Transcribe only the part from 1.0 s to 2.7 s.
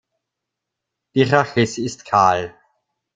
Die Rhachis ist kahl.